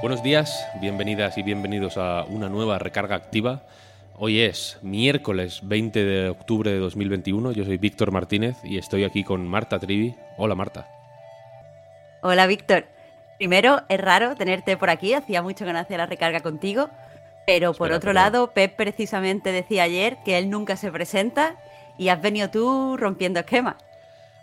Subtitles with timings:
[0.00, 3.64] Buenos días, bienvenidas y bienvenidos a una nueva recarga activa.
[4.16, 7.52] Hoy es miércoles 20 de octubre de 2021.
[7.52, 10.14] Yo soy Víctor Martínez y estoy aquí con Marta Trivi.
[10.38, 10.88] Hola Marta.
[12.22, 12.86] Hola Víctor.
[13.36, 16.88] Primero, es raro tenerte por aquí, hacía mucho que no hacía la recarga contigo,
[17.46, 21.56] pero por Espera, otro lado, Pep precisamente decía ayer que él nunca se presenta
[21.98, 23.76] y has venido tú rompiendo esquemas.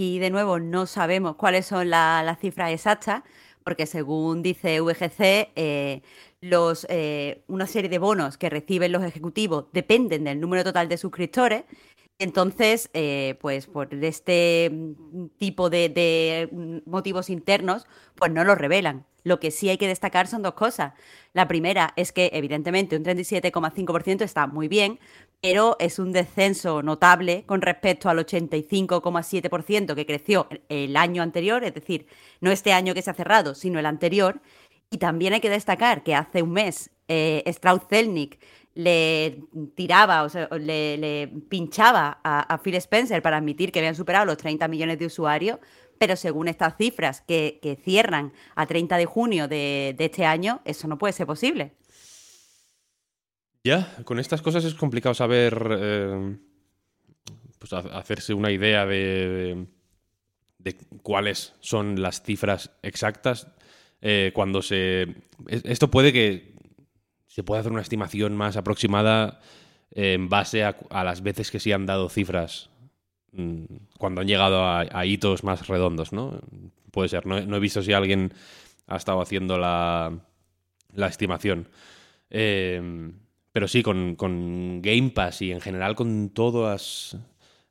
[0.01, 3.23] Y de nuevo, no sabemos cuáles son la- las cifras exactas,
[3.69, 6.01] porque según dice VGC, eh,
[6.41, 10.97] los, eh, una serie de bonos que reciben los ejecutivos dependen del número total de
[10.97, 11.65] suscriptores.
[12.21, 17.87] Entonces, eh, pues por este mm, tipo de, mm, motivos internos,
[18.17, 19.07] pues no lo revelan.
[19.23, 20.95] Lo que sí hay que destacar son dos cosas.
[21.33, 24.99] La primera es que, evidentemente, un 37,5% está muy bien,
[25.41, 31.75] pero es un descenso notable con respecto al 85,7% que creció el año anterior, es
[31.75, 32.07] decir,
[32.41, 34.41] no este año que se ha cerrado, sino el anterior.
[34.91, 38.39] Y también hay que destacar que hace un mes eh, Strauss Zelnick
[38.79, 39.43] le
[39.75, 45.01] tiraba, o le, pinchaba a, Phil Spencer para admitir que habían superado los 30 millones
[45.01, 45.59] de usuarios,
[45.99, 50.87] pero según estas cifras que, que cierran a 30 de junio de, este año, eso
[50.87, 51.73] no puede ser posible.
[53.65, 56.37] Ya, con estas cosas es complicado saber, eh,
[57.59, 59.67] pues ha- hacerse una idea de,
[60.59, 63.49] de cuáles son las cifras exactas
[64.03, 65.03] eh, cuando se...
[65.49, 66.55] es- Esto puede que
[67.29, 69.41] se pueda hacer una estimación más aproximada
[69.95, 70.75] eh, en base a,
[71.05, 72.71] las veces que se han dado cifras
[73.33, 73.65] mm,
[73.99, 76.41] cuando han llegado a, hitos más redondos, ¿no?
[76.91, 78.33] Puede ser, no, he- visto si alguien
[78.87, 80.19] ha estado haciendo la,
[80.95, 81.69] la estimación.
[82.31, 83.13] Eh,
[83.53, 87.17] pero sí, con, con Game Pass y en general con todas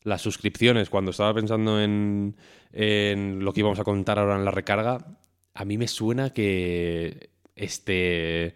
[0.04, 2.36] las suscripciones, cuando estaba pensando en,
[2.72, 5.18] en lo que íbamos a contar ahora en la recarga,
[5.54, 8.56] a mí me suena que este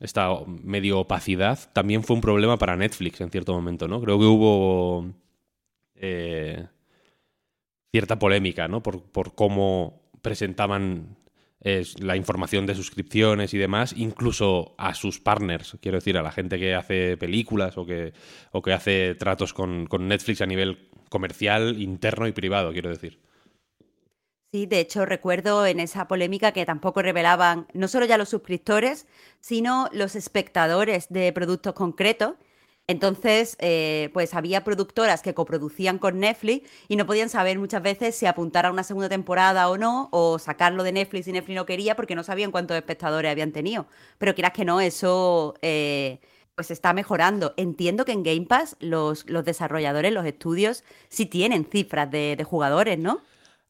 [0.00, 4.00] esta medio opacidad también fue un problema para Netflix en cierto momento, ¿no?
[4.00, 5.12] Creo que hubo
[5.94, 6.66] eh,
[7.90, 8.82] cierta polémica, ¿no?
[8.82, 11.16] Por, por cómo presentaban
[11.64, 16.30] es la información de suscripciones y demás, incluso a sus partners, quiero decir, a la
[16.30, 18.12] gente que hace películas o que,
[18.52, 23.18] o que hace tratos con, con Netflix a nivel comercial, interno y privado, quiero decir.
[24.54, 29.08] Sí, de hecho recuerdo en esa polémica que tampoco revelaban no solo ya los suscriptores,
[29.40, 32.34] sino los espectadores de productos concretos.
[32.86, 38.14] Entonces, eh, pues había productoras que coproducían con Netflix y no podían saber muchas veces
[38.14, 41.66] si apuntar a una segunda temporada o no, o sacarlo de Netflix si Netflix no
[41.66, 43.88] quería porque no sabían cuántos espectadores habían tenido.
[44.18, 46.20] Pero quieras que no, eso eh,
[46.54, 47.54] pues está mejorando.
[47.56, 52.44] Entiendo que en Game Pass los, los desarrolladores, los estudios, sí tienen cifras de, de
[52.44, 53.20] jugadores, ¿no?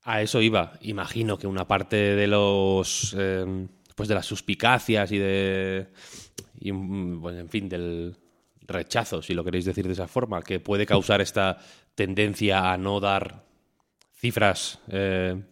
[0.05, 0.73] A eso iba.
[0.83, 3.15] Imagino que una parte de los.
[3.19, 5.89] eh, pues de las suspicacias y de.
[6.61, 8.17] Mm, bueno, en fin, del
[8.67, 11.59] rechazo, si lo queréis decir de esa forma, que puede causar esta
[11.95, 13.45] tendencia a no dar
[14.13, 15.43] cifras eh,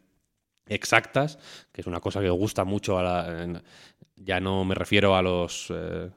[0.67, 1.39] exactas,
[1.73, 3.63] que es una cosa que gusta mucho a la.
[4.17, 5.69] ya no me refiero a los.
[5.71, 6.11] eh,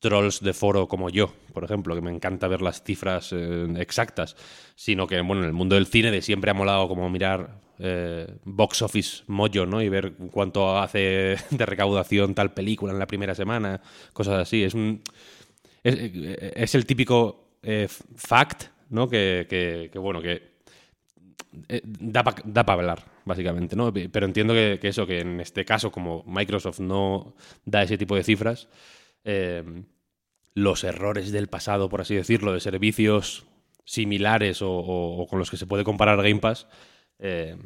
[0.00, 4.36] trolls de foro como yo, por ejemplo, que me encanta ver las cifras eh, exactas,
[4.74, 8.26] sino que, bueno, en el mundo del cine de siempre ha molado como mirar eh,
[8.44, 9.82] box office mojo, ¿no?
[9.82, 13.80] Y ver cuánto hace de recaudación tal película en la primera semana,
[14.12, 14.62] cosas así.
[14.64, 15.02] Es un...
[15.82, 19.08] Es, el típico eh, fact, ¿no?
[19.08, 20.58] Que, que- que, bueno, que
[21.98, 23.92] da para hablar, básicamente, ¿no?
[23.92, 27.34] Pero entiendo que, que eso, que en este caso, como Microsoft no
[27.64, 28.68] da ese tipo de cifras,
[29.28, 29.62] eh,
[30.54, 33.44] los errores del pasado, por así decirlo, de servicios
[33.84, 36.66] similares o, o- o con los que se puede comparar Game Pass,
[37.18, 37.56] eh,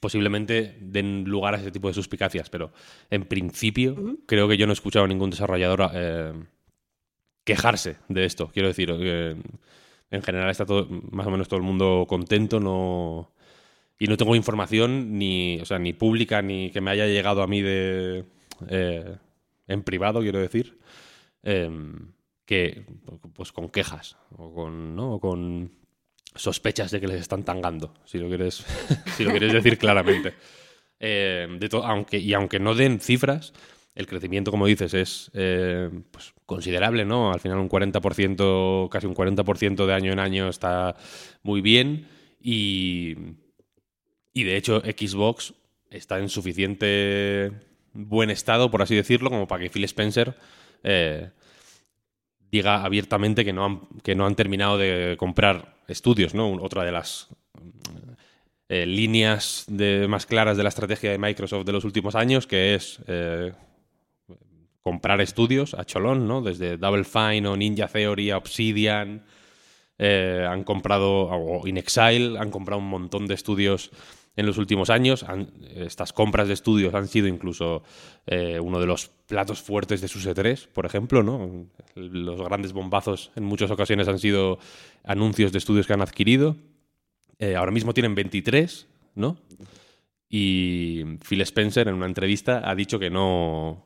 [0.00, 2.48] posiblemente den lugar a ese tipo de suspicacias.
[2.50, 2.72] Pero
[3.10, 6.32] en principio, creo que yo no he escuchado a ningún desarrollador eh,
[7.44, 8.50] quejarse de esto.
[8.52, 9.36] Quiero decir, que
[10.10, 13.32] en general está todo, más o menos todo el mundo contento, no.
[13.98, 17.46] Y no tengo información ni, o sea, ni pública ni que me haya llegado a
[17.48, 18.24] mí de
[18.68, 19.16] eh,
[19.66, 20.78] en privado, quiero decir,
[21.42, 22.12] em,
[22.44, 22.84] que
[23.34, 24.52] pues con quejas o
[25.20, 25.72] con,
[26.34, 28.64] sospechas de que les están tangando, si lo quieres,
[29.16, 30.34] si lo quieres decir claramente.
[31.68, 33.52] To- aunque, y aunque no den cifras,
[33.94, 37.32] el crecimiento, como dices, es eh, pues, considerable, ¿no?
[37.32, 40.94] Al final un 40%, casi un 40% de año en año está
[41.42, 42.06] muy bien
[42.40, 43.16] y,
[44.32, 45.54] y de hecho Xbox
[45.90, 47.50] está en suficiente
[47.92, 50.36] buen estado, por así decirlo, como para que Phil Spencer
[50.82, 51.30] eh,
[52.50, 56.52] diga abiertamente que no han, que no han terminado de comprar estudios, ¿no?
[56.54, 57.28] Otra de las
[58.68, 59.66] eh, líneas
[60.08, 63.52] más claras de la estrategia de Microsoft de los últimos años, que es eh,
[64.82, 66.42] comprar estudios a cholón, ¿no?
[66.42, 69.24] Desde Double Fine o Ninja Theory a Obsidian,
[70.00, 73.90] han comprado, o In Exile, han comprado un montón de estudios
[74.38, 75.26] en los últimos años.
[75.74, 77.82] Estas compras de estudios han sido incluso
[78.24, 81.66] eh, uno de los platos fuertes de sus E3, por ejemplo, ¿no?
[81.96, 84.60] Los grandes bombazos en muchas ocasiones han sido
[85.02, 86.56] anuncios de estudios que han adquirido.
[87.40, 88.86] Eh, ahora mismo tienen 23,
[89.16, 89.38] ¿no?
[90.28, 93.84] Y Phil Spencer en una entrevista ha dicho que no,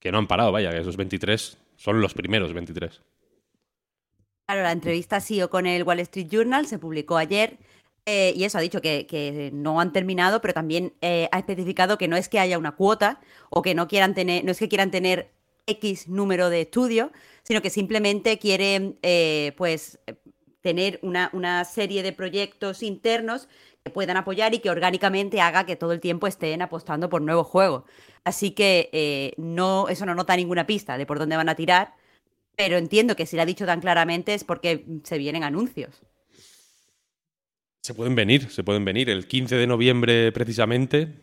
[0.00, 3.00] que no han parado, vaya, que esos 23 son los primeros 23.
[4.46, 7.58] Claro, la entrevista ha sido con el Wall Street Journal, se publicó ayer.
[8.06, 12.08] Eh, y eso ha dicho que, no han terminado, pero también eh, ha especificado que
[12.08, 13.20] no es que haya una cuota
[13.50, 15.32] o que no quieran tener, no es que quieran tener
[15.66, 17.10] X número de estudios,
[17.42, 20.16] sino que simplemente quieren eh, pues eh,
[20.60, 23.48] tener una, una serie de proyectos internos
[23.82, 27.46] que puedan apoyar y que orgánicamente haga que todo el tiempo estén apostando por nuevos
[27.46, 27.84] juegos.
[28.24, 31.94] Así que eh, no, eso no nota ninguna pista de por dónde van a tirar,
[32.56, 36.02] pero entiendo que si lo ha dicho tan claramente es porque se vienen anuncios.
[37.84, 39.10] Se pueden venir, se pueden venir.
[39.10, 41.20] El 15 de noviembre, precisamente,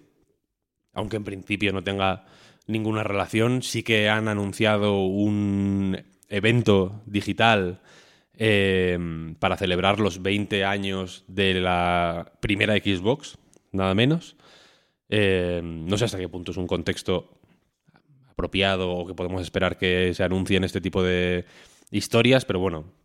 [0.94, 2.28] aunque en principio no tenga
[2.68, 5.98] ninguna relación, sí que han anunciado un
[6.30, 7.81] evento digital
[8.36, 8.96] eh,
[9.40, 13.40] para celebrar los 20 años de la primera Xbox,
[13.72, 14.38] nada menos.
[15.10, 17.40] Eh, no sé hasta qué punto es un contexto
[18.30, 21.44] apropiado o que podemos esperar que se anuncien este tipo de
[21.89, 23.00] historias, pero bueno,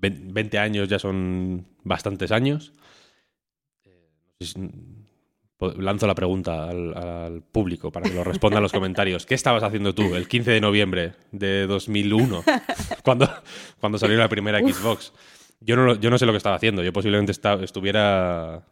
[0.00, 2.72] 20 años ya son bastantes años.
[3.84, 4.08] Eh,
[5.78, 9.24] Lanzo la pregunta al, al público para que lo responda en los comentarios.
[9.24, 12.44] ¿Qué estabas haciendo tú el 15 de noviembre de 2001
[13.04, 13.30] cuando,
[13.80, 15.12] cuando salió la primera Xbox?
[15.60, 16.82] Yo no, lo- yo no sé lo que estaba haciendo.
[16.82, 18.62] Yo posiblemente estuviera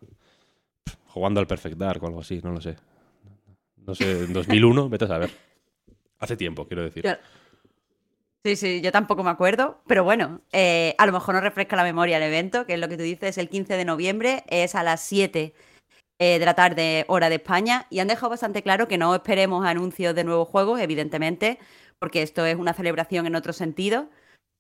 [1.06, 2.76] jugando al Perfect Dark o algo así, no lo sé.
[3.76, 5.30] No sé, en 2001, vete a saber.
[6.18, 7.04] Hace tiempo, quiero decir.
[7.04, 7.16] Yo-
[8.44, 11.84] Sí, sí, yo tampoco me acuerdo, pero bueno, eh, a lo mejor nos refresca la
[11.84, 14.82] memoria el evento, que es lo que tú dices, el 15 de noviembre, es a
[14.82, 15.54] las 7
[16.18, 19.64] eh, de la tarde, hora de España, y han dejado bastante claro que no esperemos
[19.64, 21.60] anuncios de nuevos juegos, evidentemente,
[22.00, 24.08] porque esto es una celebración en otro sentido,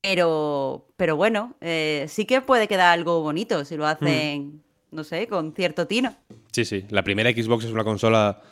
[0.00, 4.62] pero, pero bueno, eh, sí que puede quedar algo bonito si lo hacen,
[4.92, 6.14] no sé, con cierto tino.
[6.52, 6.84] Sí, sí.
[6.90, 8.42] La primera Xbox es una consola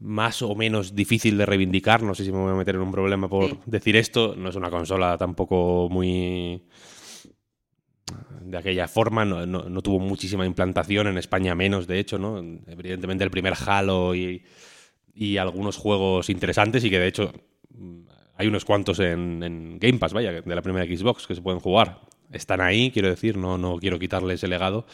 [0.00, 2.02] más o menos difícil de reivindicar.
[2.02, 3.58] No sé si me voy a meter en un problema por Sí.
[3.66, 4.34] decir esto.
[4.36, 6.62] No es una consola tampoco muy
[8.42, 9.24] de aquella forma.
[9.24, 12.38] No, no- no tuvo muchísima implantación en España menos, de hecho, ¿no?
[12.66, 14.44] Evidentemente el primer Halo y,
[15.14, 17.32] y algunos juegos interesantes y que de hecho
[17.70, 18.00] mm,
[18.36, 21.60] hay unos cuantos en, en Game Pass, vaya, de la primera Xbox que se pueden
[21.60, 22.00] jugar.
[22.30, 24.84] Están ahí, quiero decir, no, no quiero quitarle ese legado,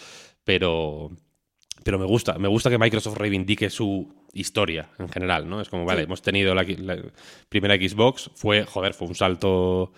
[0.45, 1.11] pero,
[1.85, 5.61] pero me gusta, me gusta que Microsoft reivindique su historia en general, ¿no?
[5.61, 6.65] Es como, vale, hemos tenido la,
[7.49, 9.93] primera Xbox, fue, joder, fue un salto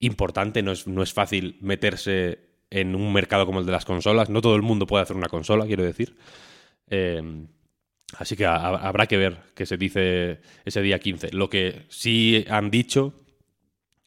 [0.00, 2.38] importante, no es, no es fácil meterse
[2.70, 5.28] en un mercado como el de las consolas, no todo el mundo puede hacer una
[5.28, 6.16] consola, quiero decir.
[6.88, 7.22] Eh,
[8.16, 11.32] así que habrá que ver qué se dice ese día 15.
[11.32, 13.14] Lo que sí han dicho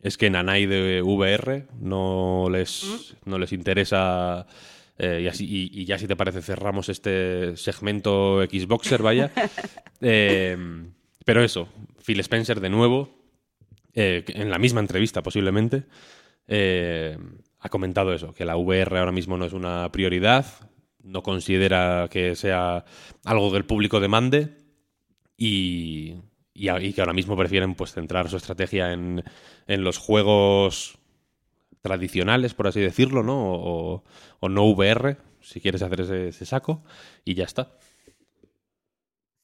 [0.02, 4.46] es que Nanai de VR no les, no les interesa
[4.98, 9.32] eh, y, así, y, ya si te parece cerramos este segmento Xboxer, vaya.
[10.06, 10.58] Eh,
[11.24, 11.70] pero eso,
[12.06, 13.10] Phil Spencer de nuevo,
[13.94, 15.86] eh, en la misma entrevista posiblemente,
[17.60, 20.46] ha comentado eso, que la VR ahora mismo no es una prioridad,
[21.02, 22.84] no considera que sea
[23.24, 24.58] algo que el público demande
[25.38, 26.16] y,
[26.54, 29.24] y, que ahora mismo prefieren pues centrar su estrategia en,
[29.68, 31.00] en los juegos
[31.84, 34.02] tradicionales, por así decirlo, ¿no?
[34.40, 36.82] O, no VR, si quieres hacer ese, saco,
[37.26, 37.78] y ya está.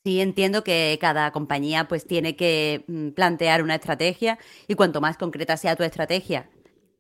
[0.06, 5.18] Sí, entiendo que cada compañía pues tiene que mm, plantear una estrategia y cuanto más
[5.18, 6.50] concreta sea tu estrategia,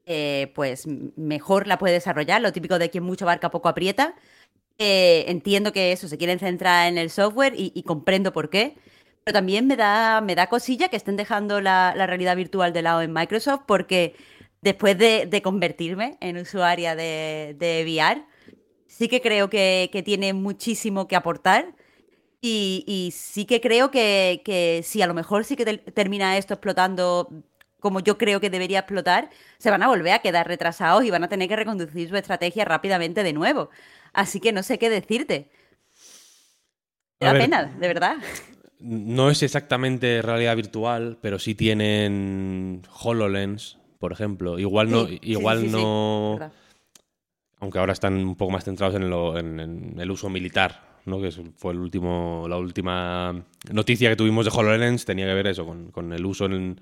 [0.06, 2.42] eh, pues mejor la puedes desarrollar.
[2.42, 4.16] Lo típico de quien mucho barca poco aprieta.
[4.78, 8.76] Eh, entiendo que eso, se quieren centrar en el software y, comprendo por qué.
[9.24, 12.82] Pero también me da, me da cosilla que estén dejando la, la realidad virtual de
[12.82, 14.16] lado en Microsoft porque
[14.62, 18.24] después de, convertirme en usuaria de, de, VR,
[18.88, 21.76] sí que creo que, tiene muchísimo que aportar.
[22.42, 27.30] Y, sí que creo que, que, si a lo mejor sí que termina esto explotando
[27.80, 31.24] como yo creo que debería explotar, se van a volver a quedar retrasados y van
[31.24, 33.70] a tener que reconducir su estrategia rápidamente de nuevo.
[34.14, 35.50] Así que no sé qué decirte.
[37.20, 38.18] Da pena, de verdad.
[38.80, 44.58] No es exactamente realidad virtual, pero sí tienen HoloLens, por ejemplo.
[44.58, 46.40] Igual no, igual no.
[47.60, 51.22] Aunque ahora están un poco más centrados en, el uso militar, ¿no?
[51.22, 55.66] Que fue el último, la última noticia que tuvimos de HoloLens tenía que ver eso,
[55.92, 56.80] con, el uso en,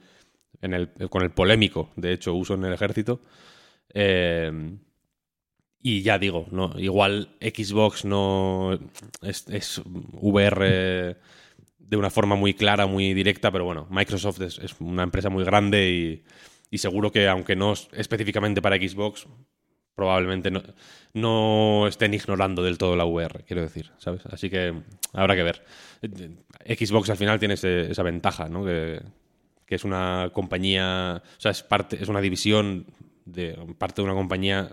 [0.62, 3.20] el, con el polémico, de hecho, uso en el ejército.
[3.92, 4.78] Eh,
[5.82, 8.78] y ya digo, no, igual Xbox no
[9.24, 11.18] es, es, VR
[11.80, 15.90] de una forma muy clara, muy directa, pero bueno, Microsoft es una empresa muy grande
[15.90, 16.24] y,
[16.70, 19.28] y seguro que aunque no específicamente para Xbox,
[19.98, 20.62] probablemente no,
[21.14, 24.26] no, estén ignorando del todo la VR, quiero decir, ¿sabes?
[24.28, 24.74] Así que
[25.12, 25.64] habrá que ver.
[26.66, 28.64] Xbox al final tiene esa ventaja, ¿no?
[28.64, 29.02] Que,
[29.68, 32.86] es una compañía, o sea, es parte, es una división
[33.26, 34.70] de parte de una compañía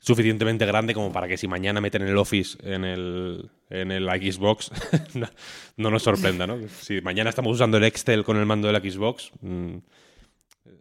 [0.00, 4.72] suficientemente grande como para que si mañana meten el Office en el, en el Xbox,
[5.76, 6.58] no, nos sorprenda, ¿no?
[6.80, 9.76] Si mañana estamos usando el Excel con el mando del Xbox, mm,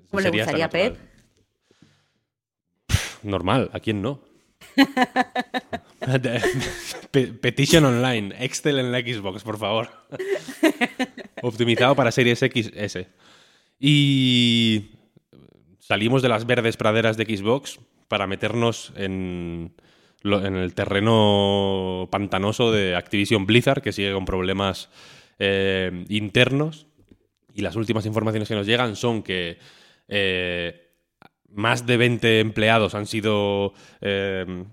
[0.09, 0.98] ¿Cómo le gustaría a Pep?
[3.24, 4.21] Normal, ¿a quién no?
[7.12, 9.89] Petition online, Excel en la Xbox, por favor.
[11.41, 13.07] Optimizado para Series XS.
[13.79, 14.91] Y
[15.79, 19.74] salimos de las verdes praderas de Xbox para meternos en,
[20.24, 24.89] en el terreno pantanoso de Activision Blizzard, que sigue con problemas
[25.39, 26.88] eh, internos.
[27.59, 29.57] Y las últimas informaciones que nos llegan son que
[30.07, 30.93] eh,
[31.49, 33.73] más de 20 empleados han sido.
[33.99, 34.63] Eh,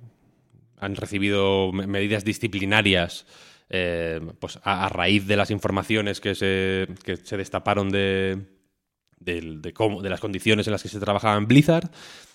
[0.78, 3.26] han recibido medidas disciplinarias.
[3.68, 8.46] Eh, pues a, raíz de las informaciones que se, que se destaparon de,
[9.18, 11.90] de, cómo, de las condiciones en las que se trabajaba en Blizzard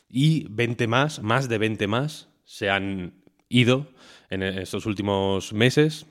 [0.10, 3.88] y 20 más, más de 20 más se han ido
[4.30, 6.06] en estos últimos meses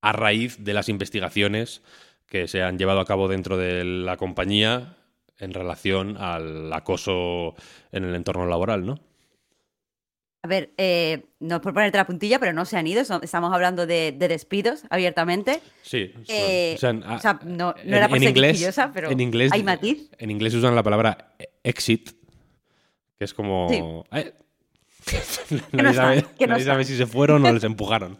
[0.00, 1.82] a raíz de las investigaciones
[2.28, 4.96] que se han llevado a cabo dentro de la compañía
[5.38, 7.54] en relación al acoso
[7.92, 8.98] en el entorno laboral, ¿no?
[10.42, 13.02] A ver, eh, no es por ponerte la puntilla, pero no se han ido.
[13.02, 15.60] Estamos hablando de, despidos abiertamente.
[15.82, 16.12] Sí.
[16.28, 20.08] Eh, o sea, no, era por en inglés, pero en inglés, hay matiz.
[20.18, 22.12] En inglés usan la palabra exit,
[23.18, 23.66] que es como...
[23.68, 23.82] Sí.
[24.16, 24.34] Eh,
[25.72, 28.16] nadie, sabe, si se fueron o les empujaron.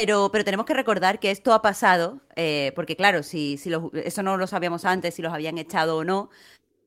[0.00, 3.70] Pero, pero tenemos que recordar que esto ha pasado, eh, porque claro, si, si
[4.02, 6.30] eso no lo sabíamos antes, si los habían echado o no,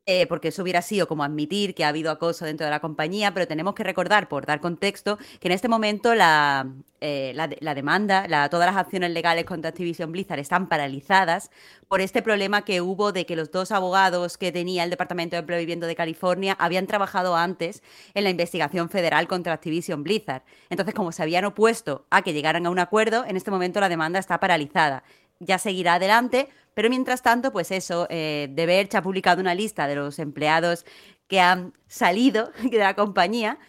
[0.05, 3.33] eh, porque eso hubiera sido como admitir que ha habido acoso dentro de la compañía,
[3.33, 8.27] pero tenemos que recordar, por dar contexto, que en este momento la, eh, la, demanda,
[8.27, 11.51] la, todas las acciones legales contra Activision Blizzard están paralizadas
[11.88, 15.41] por este problema que hubo de que los dos abogados que tenía el Departamento de
[15.41, 17.83] Empleo y Vivienda de California habían trabajado antes
[18.13, 20.43] en la investigación federal contra Activision Blizzard.
[20.69, 23.89] Entonces, como se habían opuesto a que llegaran a un acuerdo, en este momento la
[23.89, 25.03] demanda está paralizada.
[25.40, 29.96] Ya seguirá adelante, pero mientras tanto, pues eso, eh, De ha publicado una lista de
[29.96, 30.86] los empleados
[31.28, 33.60] que han salido de la compañía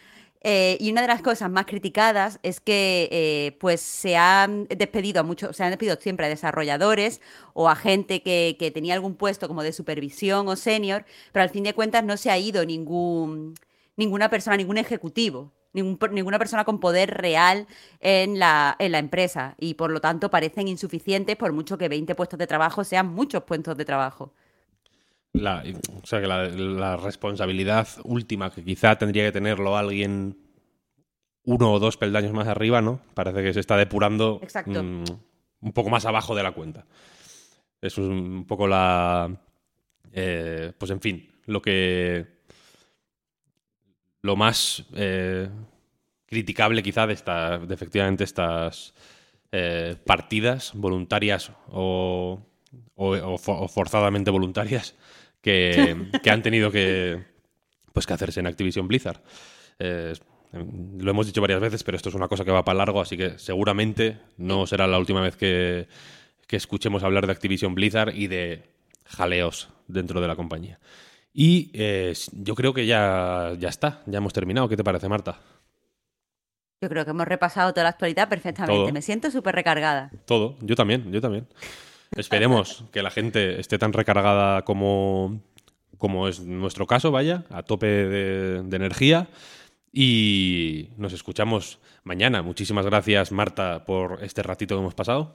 [0.47, 5.21] Eh, y una de las cosas más criticadas es que eh, pues se han despedido
[5.21, 7.21] a muchos, se han despedido siempre a desarrolladores
[7.55, 11.51] o a gente que, que tenía algún puesto como de supervisión o senior, pero al
[11.51, 13.55] fin de cuentas no se ha ido ningún,
[13.97, 15.53] ninguna persona, ningún ejecutivo.
[15.75, 17.67] Ninguna persona con poder real
[18.01, 22.15] en la, en la empresa y por lo tanto parecen insuficientes por mucho que 20
[22.15, 24.33] puestos de trabajo sean muchos puestos de trabajo.
[25.35, 25.65] La,
[26.01, 30.39] o sea, que la, responsabilidad última, que quizá tendría que tenerlo alguien
[31.43, 33.01] uno o dos peldaños más arriba, ¿no?
[33.15, 35.05] Parece que se está depurando mm,
[35.61, 36.87] un poco más abajo de la cuenta.
[37.81, 39.29] Es un poco la...
[40.13, 42.34] Eh, pues en fin, lo que...
[44.25, 45.51] Lo más eh,
[46.25, 48.95] criticable quizá de, esta, de efectivamente estas
[49.53, 52.41] eh, partidas voluntarias o,
[52.95, 54.97] o forzadamente voluntarias
[55.43, 57.23] que, han tenido que,
[57.93, 59.21] pues, que hacerse en Activision Blizzard.
[59.79, 60.15] Eh,
[60.99, 63.19] lo hemos dicho varias veces, pero esto es una cosa que va para largo, así
[63.19, 65.87] que seguramente no será la última vez que,
[66.49, 68.63] escuchemos hablar de Activision Blizzard y de
[69.05, 70.79] jaleos dentro de la compañía.
[71.37, 74.69] Y eh, yo creo que ya, ya está, ya hemos terminado.
[74.69, 75.41] ¿Qué te parece, Marta?
[76.81, 78.93] Yo creo que hemos repasado toda la actualidad perfectamente.
[78.93, 80.13] Me siento súper recargada.
[80.27, 81.49] Todo, yo también, yo también.
[82.15, 85.41] Esperemos que la gente esté tan recargada como,
[85.99, 89.27] como es nuestro caso, vaya, a tope de, energía.
[89.93, 92.43] Y nos escuchamos mañana.
[92.43, 95.35] Muchísimas gracias, Marta, por este ratito que hemos pasado.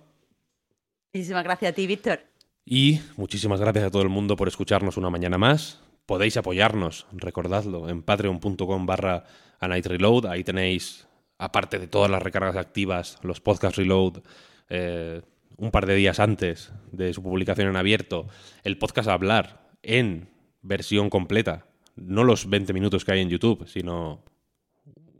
[1.13, 2.21] Muchísimas gracias a ti, Víctor.
[2.63, 5.81] Y muchísimas gracias a todo el mundo por escucharnos una mañana más.
[6.09, 9.25] Podéis apoyarnos, recordadlo, en patreon.com barra
[9.59, 10.25] a Night Reload.
[10.25, 14.23] Ahí tenéis, aparte de todas las recargas activas, los podcast reload,
[14.69, 15.21] eh,
[15.57, 18.25] un par de días antes de su publicación en abierto,
[18.63, 20.29] el podcast hablar en
[20.63, 21.67] versión completa.
[21.95, 24.23] No los 20 minutos que hay en YouTube, sino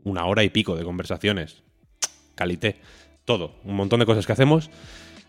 [0.02, 1.62] una hora y pico de conversaciones.
[2.34, 2.80] Calité.
[3.24, 3.54] Todo.
[3.62, 4.72] Un montón de cosas que hacemos.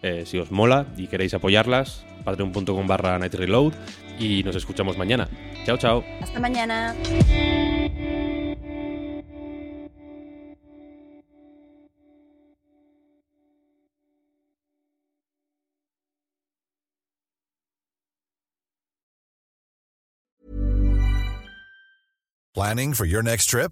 [0.04, 3.74] Eh, si os mola y queréis apoyarlas, patreon.com barra nightreload
[4.20, 5.30] y nos escuchamos mañana.
[5.66, 6.04] Chao, chao.
[6.22, 6.96] Hasta mañana.
[22.54, 23.72] Planning for your next trip?